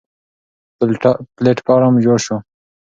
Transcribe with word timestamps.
پلېټفارم 1.35 1.93
جوړ 2.05 2.17
شو. 2.25 2.35